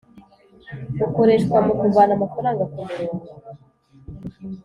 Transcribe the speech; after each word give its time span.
Bukoreshwa 0.99 1.57
mu 1.65 1.73
kuvana 1.81 2.11
amafaranga 2.17 2.63
ku 2.71 2.79
murongo 2.85 3.25